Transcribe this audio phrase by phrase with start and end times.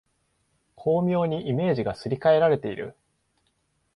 [0.75, 2.97] 巧妙にイメージがすり替えられている